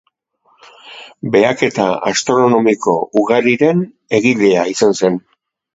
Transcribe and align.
Behaketa 1.35 1.85
astronomiko 2.13 2.97
ugariren 3.23 3.87
egilea 4.23 4.67
izan 4.77 5.01
zen. 5.03 5.27